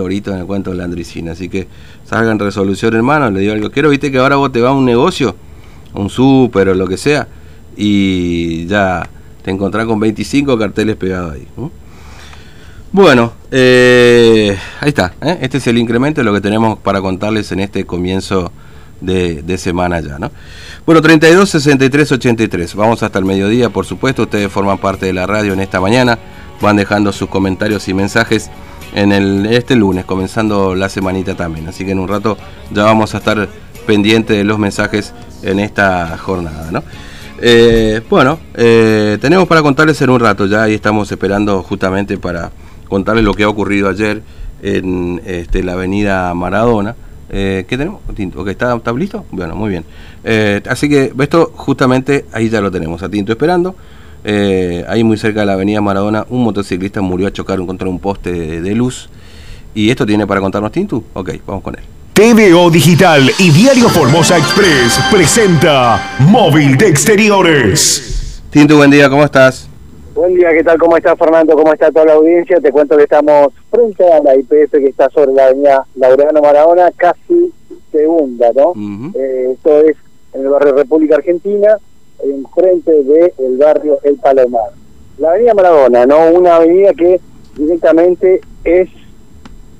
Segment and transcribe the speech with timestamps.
[0.00, 1.32] lorito en el cuento de la andricina.
[1.32, 1.68] Así que
[2.04, 3.30] salgan resolución, hermano.
[3.30, 3.70] Le digo algo.
[3.70, 5.36] Quiero, viste que ahora vos te vas a un negocio,
[5.94, 7.28] un súper o lo que sea,
[7.76, 9.08] y ya
[9.42, 11.46] te encontrás con 25 carteles pegados ahí.
[12.92, 15.14] Bueno, eh, ahí está.
[15.22, 15.38] ¿eh?
[15.42, 18.50] Este es el incremento de lo que tenemos para contarles en este comienzo
[19.00, 20.30] de, de, semana ya, ¿no?
[20.84, 22.74] Bueno, 32 63 83.
[22.74, 24.22] Vamos hasta el mediodía, por supuesto.
[24.22, 26.18] Ustedes forman parte de la radio en esta mañana.
[26.60, 28.50] Van dejando sus comentarios y mensajes
[28.94, 31.68] en el, este lunes, comenzando la semanita también.
[31.68, 32.36] Así que en un rato
[32.72, 33.48] ya vamos a estar
[33.86, 35.12] pendientes de los mensajes
[35.42, 36.82] en esta jornada, ¿no?
[37.42, 42.50] Eh, bueno, eh, tenemos para contarles en un rato ya y estamos esperando justamente para
[42.88, 44.22] contarles lo que ha ocurrido ayer
[44.62, 46.94] en este, la avenida Maradona.
[47.30, 48.02] Eh, ¿Qué tenemos?
[48.14, 49.24] Tinto, ¿está, ¿Está listo?
[49.30, 49.84] Bueno, muy bien.
[50.68, 53.74] Así que esto justamente ahí ya lo tenemos, a Tinto esperando.
[54.24, 57.98] Eh, ahí muy cerca de la avenida Maradona, un motociclista murió a chocar contra un
[57.98, 59.08] poste de, de luz.
[59.74, 61.02] ¿Y esto tiene para contarnos Tinto?
[61.14, 61.84] Ok, vamos con él.
[62.12, 68.42] TVO Digital y Diario Formosa Express presenta Móvil de Exteriores.
[68.50, 69.68] Tinto, buen día, ¿cómo estás?
[70.14, 70.76] Buen día, ¿qué tal?
[70.78, 71.54] ¿Cómo está Fernando?
[71.54, 72.60] ¿Cómo está toda la audiencia?
[72.60, 76.90] Te cuento que estamos frente a la IPF que está sobre la avenida Laureano Maradona,
[76.96, 77.52] casi
[77.90, 78.74] segunda, ¿no?
[79.14, 79.96] eh, esto es
[80.34, 81.76] en el barrio República Argentina,
[82.24, 84.70] enfrente del el barrio El Palomar.
[85.18, 86.30] La avenida Maradona, ¿no?
[86.30, 87.20] Una avenida que
[87.56, 88.88] directamente es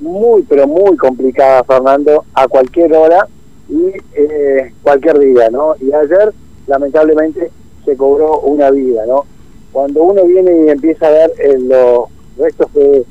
[0.00, 3.26] muy, pero muy complicada, Fernando, a cualquier hora
[3.68, 5.74] y eh, cualquier día, ¿no?
[5.80, 6.32] Y ayer,
[6.66, 7.50] lamentablemente,
[7.84, 9.24] se cobró una vida, ¿no?
[9.72, 12.04] Cuando uno viene y empieza a ver eh, los
[12.38, 13.04] restos de,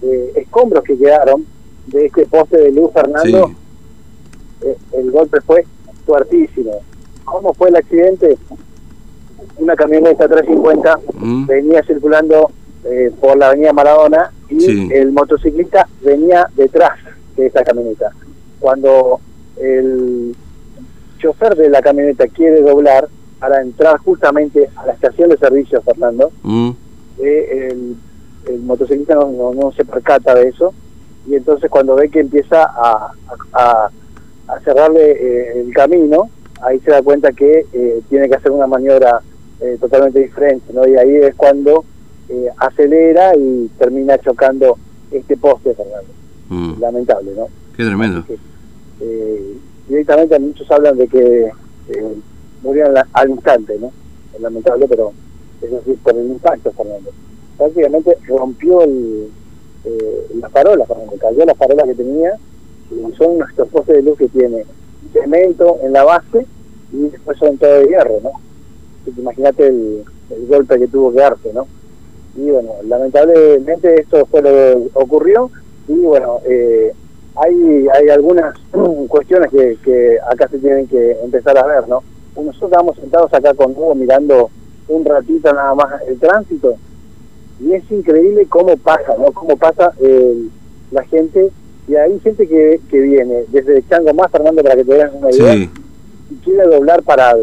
[0.00, 1.46] de, escombros que quedaron
[1.86, 4.66] de este poste de luz, Fernando, sí.
[4.66, 5.64] eh, el golpe fue
[6.06, 6.80] fuertísimo.
[7.24, 8.36] ¿Cómo fue el accidente?
[9.58, 11.46] Una camioneta 350 mm.
[11.46, 12.50] venía circulando
[12.84, 14.88] eh, por la avenida Maradona y sí.
[14.92, 16.98] el motociclista venía detrás
[17.36, 18.10] de esa camioneta.
[18.58, 19.20] Cuando
[19.60, 20.34] el
[21.18, 26.32] chofer de la camioneta quiere doblar para entrar justamente a la estación de servicio, Fernando,
[26.42, 26.70] mm.
[27.18, 27.96] eh, el,
[28.46, 30.74] el, motociclista no, no, no, se percata de eso
[31.26, 33.12] y entonces cuando ve que empieza a,
[33.52, 33.90] a,
[34.48, 36.28] a cerrarle eh, el camino,
[36.62, 39.20] ahí se da cuenta que eh, tiene que hacer una maniobra
[39.60, 40.86] eh, totalmente diferente, ¿no?
[40.86, 41.84] Y ahí es cuando
[42.28, 44.78] eh, acelera y termina chocando
[45.10, 46.12] este poste, Fernando.
[46.48, 46.80] Mm.
[46.80, 47.48] Lamentable, ¿no?
[47.76, 48.24] Qué tremendo.
[48.26, 48.38] Que,
[49.00, 49.56] eh,
[49.88, 51.50] directamente muchos hablan de que
[52.62, 53.92] murieron al instante, ¿no?
[54.34, 55.12] Es lamentable, pero
[55.62, 57.10] es decir, por el impacto, Fernando.
[57.56, 59.30] Prácticamente rompió el,
[59.84, 62.32] eh, las parolas, Fernando, cayó las parolas que tenía,
[62.90, 64.64] y son nuestros postes de luz que tiene
[65.12, 66.46] cemento en la base
[66.92, 68.32] y después son todo de hierro, ¿no?
[69.06, 71.66] Imagínate el, el golpe que tuvo que darse, ¿no?
[72.36, 75.50] y bueno, lamentablemente esto fue lo que ocurrió
[75.88, 76.92] y bueno, eh,
[77.36, 78.54] hay, hay algunas
[79.08, 82.02] cuestiones que, que acá se tienen que empezar a ver, ¿no?
[82.36, 84.50] Nosotros estamos sentados acá con Hugo mirando
[84.88, 86.76] un ratito nada más el tránsito
[87.60, 89.32] y es increíble cómo pasa, ¿no?
[89.32, 90.46] Cómo pasa eh,
[90.92, 91.50] la gente
[91.88, 95.30] y hay gente que, que viene desde Chango más, Fernando, para que te vean una
[95.30, 95.70] idea, sí.
[96.30, 97.34] y quiere doblar para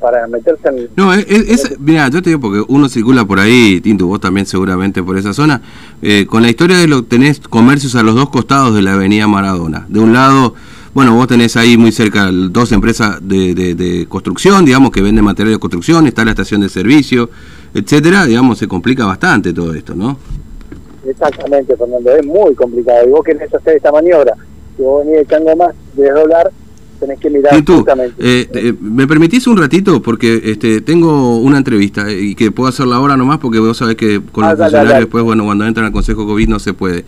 [0.00, 0.88] para meterse en...
[0.96, 4.46] No, es, es, mira, yo te digo porque uno circula por ahí, Tinto, vos también
[4.46, 5.62] seguramente por esa zona,
[6.02, 9.26] eh, con la historia de lo tenés comercios a los dos costados de la avenida
[9.26, 9.86] Maradona.
[9.88, 10.54] De un lado,
[10.92, 15.24] bueno, vos tenés ahí muy cerca dos empresas de, de, de construcción, digamos, que venden
[15.24, 17.30] material de construcción, está la estación de servicio,
[17.72, 20.18] etcétera, digamos, se complica bastante todo esto, ¿no?
[21.06, 23.06] Exactamente, Fernando, es muy complicado.
[23.06, 24.34] Y vos querés hacer esta maniobra,
[24.76, 26.50] si vos venís echando más, de doblar,
[26.98, 28.14] tenés que mirar tú, justamente.
[28.18, 30.00] Eh, eh, ¿Me permitís un ratito?
[30.02, 33.96] Porque este tengo una entrevista eh, y que puedo hacerla ahora nomás porque vos sabés
[33.96, 35.04] que con ah, los dale, funcionarios dale.
[35.04, 37.04] después, bueno, cuando entran al Consejo COVID no se puede.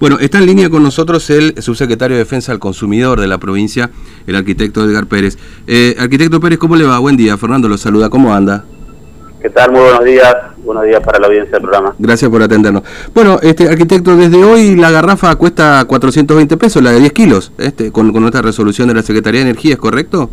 [0.00, 3.90] Bueno, está en línea con nosotros el subsecretario de Defensa al Consumidor de la provincia,
[4.26, 5.38] el arquitecto Edgar Pérez.
[5.66, 6.98] Eh, arquitecto Pérez, ¿cómo le va?
[6.98, 8.64] Buen día, Fernando lo saluda, ¿cómo anda?
[9.40, 9.70] ¿Qué tal?
[9.70, 10.34] Muy buenos días.
[10.56, 11.94] Buenos días para la audiencia del programa.
[11.98, 12.82] Gracias por atendernos.
[13.14, 17.92] Bueno, este arquitecto, desde hoy la garrafa cuesta 420 pesos, la de 10 kilos, este,
[17.92, 20.28] con, con esta resolución de la Secretaría de Energía, ¿es correcto?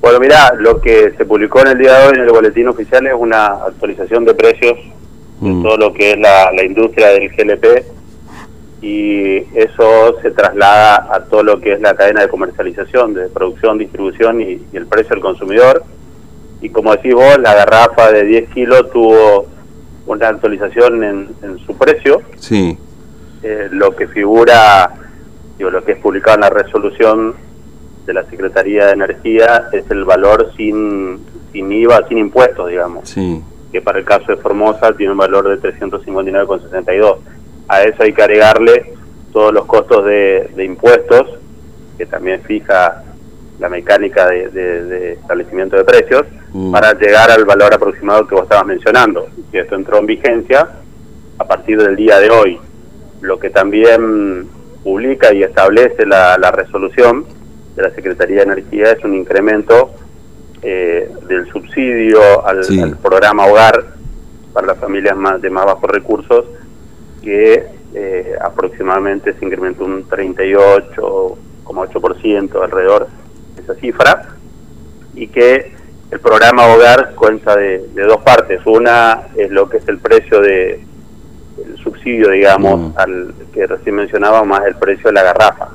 [0.00, 3.06] Bueno, mira, lo que se publicó en el día de hoy en el boletín oficial
[3.06, 4.76] es una actualización de precios
[5.40, 5.62] mm.
[5.62, 7.84] de todo lo que es la, la industria del GLP
[8.82, 13.78] y eso se traslada a todo lo que es la cadena de comercialización, de producción,
[13.78, 15.84] distribución y, y el precio al consumidor
[16.62, 19.46] y como decís vos, la garrafa de 10 kilos tuvo
[20.06, 22.22] una actualización en, en su precio.
[22.38, 22.78] Sí.
[23.42, 24.90] Eh, lo que figura,
[25.58, 27.34] digo, lo que es publicado en la resolución
[28.06, 31.18] de la Secretaría de Energía es el valor sin,
[31.52, 33.08] sin IVA, sin impuestos, digamos.
[33.08, 33.42] Sí.
[33.72, 37.16] Que para el caso de Formosa tiene un valor de 359,62.
[37.68, 38.94] A eso hay que agregarle
[39.32, 41.26] todos los costos de, impuestos,
[41.98, 43.01] que también fija
[43.62, 46.72] la mecánica de, establecimiento de precios, mm.
[46.72, 49.28] para llegar al valor aproximado que vos estabas mencionando.
[49.52, 50.68] Y esto entró en vigencia
[51.38, 52.58] a partir del día de hoy.
[53.20, 54.48] Lo que también
[54.82, 57.24] publica y establece la, resolución
[57.76, 59.92] de la Secretaría de Energía es un incremento
[60.60, 63.92] eh, del subsidio al, programa Hogar
[64.52, 66.46] para las familias más, de más bajos recursos
[67.22, 67.64] que
[67.94, 73.21] eh, aproximadamente se incrementó un 38,8% alrededor de
[73.62, 74.36] esa cifra
[75.14, 75.72] y que
[76.10, 78.60] el programa Hogar cuenta de, dos partes.
[78.66, 80.84] Una es lo que es el precio de
[81.64, 82.92] el subsidio, digamos, mm.
[82.96, 85.68] al que recién mencionaba, más el precio de la garrafa.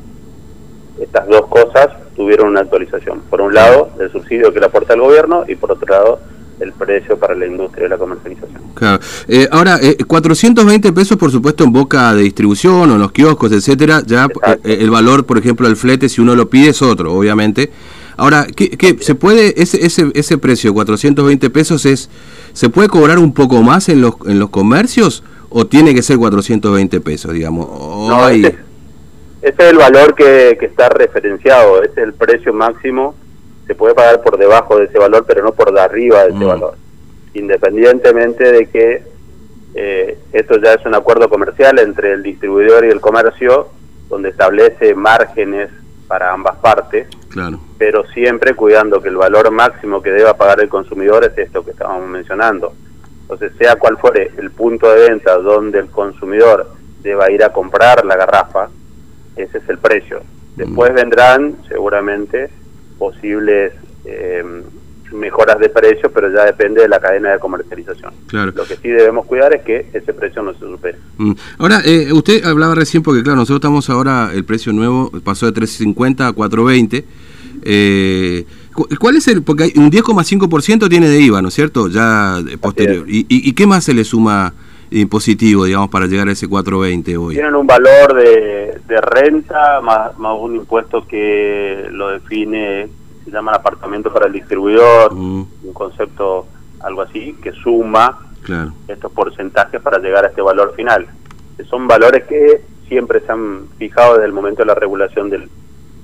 [0.99, 3.21] Estas dos cosas tuvieron una actualización.
[3.29, 6.19] Por un lado, el subsidio que le aporta el gobierno y por otro lado,
[6.59, 8.61] el precio para la industria de la comercialización.
[8.73, 8.99] Claro.
[9.27, 13.51] Eh, ahora, 420 eh, pesos, por supuesto, en boca de distribución o en los kioscos,
[13.51, 14.01] etcétera.
[14.05, 14.27] Ya
[14.63, 17.71] eh, el valor, por ejemplo, del flete, si uno lo pide, es otro, obviamente.
[18.15, 22.09] Ahora, ¿qué, se puede ese, ese, ese precio, 420 pesos, es
[22.53, 26.17] se puede cobrar un poco más en los, en los comercios o tiene que ser
[26.17, 27.67] 420 pesos, digamos?
[28.09, 28.55] no, ese,
[29.43, 33.13] es el valor que, que está referenciado, es el precio máximo
[33.67, 36.45] se puede pagar por debajo de ese valor, pero no por de arriba de ese
[36.45, 36.47] mm.
[36.47, 36.75] valor.
[37.33, 39.03] Independientemente de que
[39.75, 43.67] eh, esto ya es un acuerdo comercial entre el distribuidor y el comercio,
[44.09, 45.69] donde establece márgenes
[46.07, 47.59] para ambas partes, claro.
[47.77, 51.71] pero siempre cuidando que el valor máximo que deba pagar el consumidor es esto que
[51.71, 52.73] estábamos mencionando.
[53.21, 56.71] Entonces, sea cual fuere el punto de venta donde el consumidor
[57.03, 58.69] deba ir a comprar la garrafa,
[59.35, 60.21] ese es el precio.
[60.55, 60.95] Después mm.
[60.95, 62.49] vendrán seguramente
[62.97, 63.73] posibles
[64.05, 64.43] eh,
[65.13, 68.13] mejoras de precio, pero ya depende de la cadena de comercialización.
[68.27, 68.51] Claro.
[68.55, 70.97] Lo que sí debemos cuidar es que ese precio no se supere.
[71.17, 71.31] Mm.
[71.59, 75.61] Ahora, eh, usted hablaba recién, porque claro, nosotros estamos ahora, el precio nuevo pasó de
[75.61, 77.03] 3.50 a 4.20.
[77.63, 78.45] Eh,
[78.99, 79.41] ¿Cuál es el?
[79.41, 81.87] Porque hay un 10,5% tiene de IVA, ¿no es cierto?
[81.87, 83.05] Ya posterior.
[83.09, 84.53] ¿Y, y, qué más se le suma
[84.91, 87.35] impositivo, digamos, para llegar a ese 420 hoy?
[87.35, 92.89] Tienen un valor de, de renta más, más un impuesto que lo define
[93.27, 95.45] se llama apartamento para el distribuidor, mm.
[95.63, 96.47] un concepto
[96.79, 98.19] algo así, que suma
[98.87, 101.05] estos porcentajes para llegar a este valor final.
[101.69, 105.49] son valores que siempre se han fijado desde el momento de la regulación del,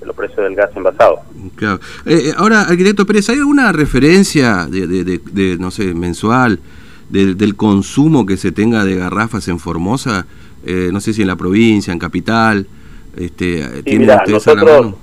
[0.00, 1.20] de los precios del gas envasado.
[1.56, 1.80] Claro.
[2.04, 6.58] Eh, eh, ahora, arquitecto Pérez, ¿hay alguna referencia de, de, no sé, mensual
[7.10, 10.26] del consumo que se tenga de garrafas en Formosa?
[10.66, 12.66] Eh, no sé si en la provincia, en capital.
[13.16, 14.94] Este, sí, mira, nosotros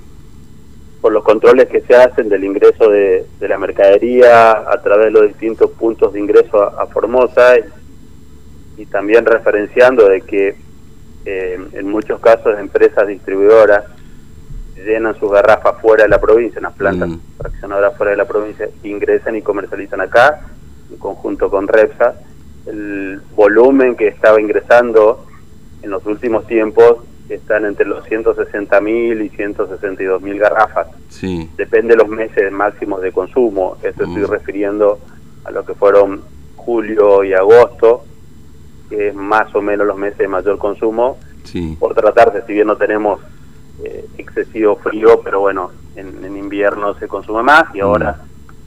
[1.02, 5.26] por los controles que se hacen del ingreso de, la mercadería a través de los
[5.26, 7.56] distintos puntos de ingreso a, Formosa
[8.78, 10.54] y, también referenciando de que
[11.24, 13.84] eh, en muchos casos empresas distribuidoras
[14.76, 17.18] llenan sus garrafas fuera de la provincia, en las plantas mm.
[17.36, 20.51] fraccionadoras fuera de la provincia, ingresan y comercializan acá
[20.90, 22.14] en conjunto con Repsa.
[22.66, 25.26] El volumen que estaba ingresando
[25.82, 26.98] en los últimos tiempos
[27.28, 30.88] están entre los 160.000 y 162.000 garrafas.
[31.08, 31.50] Sí.
[31.56, 33.76] Depende de los meses máximos de consumo.
[33.82, 34.30] Esto estoy mm.
[34.30, 34.98] refiriendo
[35.44, 36.22] a lo que fueron
[36.56, 38.04] julio y agosto,
[38.88, 41.18] que es más o menos los meses de mayor consumo.
[41.44, 41.76] Sí.
[41.78, 43.20] Por tratarse, si bien no tenemos
[43.84, 47.82] eh, excesivo frío, pero bueno, en, invierno se consume más y mm.
[47.82, 48.20] ahora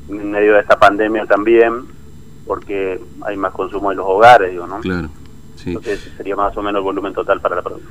[0.09, 1.83] en medio de esta pandemia también,
[2.45, 4.79] porque hay más consumo en los hogares, digo, ¿no?
[4.79, 5.09] Claro.
[5.65, 7.89] Entonces sería más o menos el volumen total para la provincia.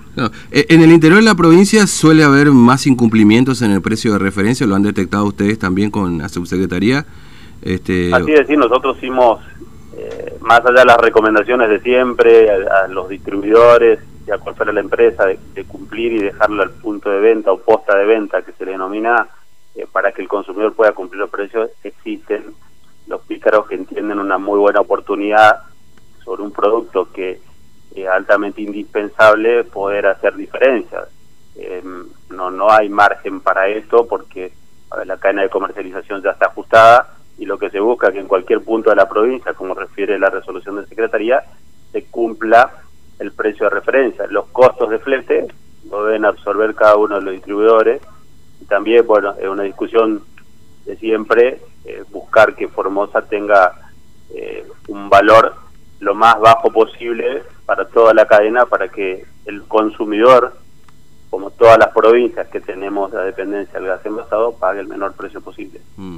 [0.50, 4.18] Eh, en el interior de la provincia suele haber más incumplimientos en el precio de
[4.18, 7.04] referencia, lo han detectado ustedes también con la subsecretaría.
[7.62, 8.14] Este...
[8.14, 9.40] Así es, decir, nosotros hicimos,
[9.96, 14.72] eh, más allá de las recomendaciones de siempre, a, los distribuidores y a cual fuera
[14.72, 18.52] la empresa, de, cumplir y dejarlo al punto de venta o posta de venta que
[18.52, 19.28] se le denomina,
[19.74, 22.44] eh, para que el consumidor pueda cumplir los precios, existen
[23.06, 25.62] los pícaros que entienden una muy buena oportunidad
[26.24, 27.40] sobre un producto que
[27.94, 31.08] es altamente indispensable poder hacer diferencias.
[31.56, 34.52] Em, no, no hay margen para esto porque
[35.04, 38.28] la cadena de comercialización ya está ajustada y lo que se busca es que en
[38.28, 41.42] cualquier punto de la provincia, como refiere la resolución de Secretaría,
[41.90, 42.70] se cumpla
[43.18, 44.26] el precio de referencia.
[44.28, 45.46] Los costos de flete
[45.90, 48.00] lo deben absorber cada uno de los distribuidores.
[48.68, 50.22] También, bueno, es una discusión
[50.86, 51.58] de siempre, eh,
[52.34, 53.72] buscar que Formosa tenga
[54.34, 55.54] eh, un valor
[56.00, 60.52] lo más bajo posible para toda la cadena para que el consumidor,
[61.30, 65.40] como todas las provincias que tenemos la dependencia del gas envasado, pague el menor precio
[65.40, 65.80] posible.
[65.96, 66.16] Mm.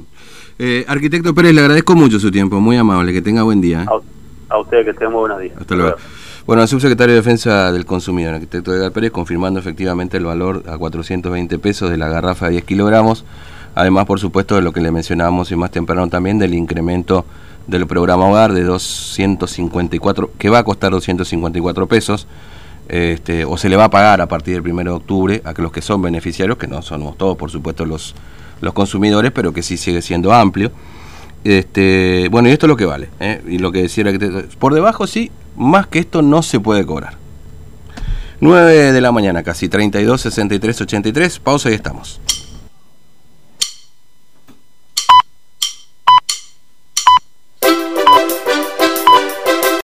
[0.57, 3.83] Eh, arquitecto Pérez, le agradezco mucho su tiempo, muy amable, que tenga buen día.
[3.83, 3.87] ¿eh?
[4.49, 5.55] A, usted que tenga buenos días.
[5.59, 5.97] Hasta luego.
[6.47, 10.77] Bueno, el subsecretario de Defensa del Consumidor, arquitecto Edgar Pérez, confirmando efectivamente el valor a
[10.77, 13.23] 420 pesos de la garrafa de 10 kilogramos.
[13.77, 17.25] Además, por supuesto, de lo que le mencionábamos y más temprano también, del incremento
[17.67, 22.25] del programa Hogar de 254, que va a costar 254 pesos,
[22.89, 25.71] este, o se le va a pagar a partir del 1 de octubre a los
[25.71, 28.15] que son beneficiarios, que no somos todos, por supuesto, los,
[28.61, 30.71] los consumidores, pero que sí sigue siendo amplio.
[31.43, 33.09] Este, bueno, y esto es lo que vale.
[33.19, 33.43] ¿eh?
[33.47, 34.05] Y lo que decía
[34.57, 37.13] por debajo sí, más que esto no se puede cobrar.
[38.39, 41.39] 9 de la mañana, casi 32, 63, 83.
[41.39, 42.19] Pausa y estamos.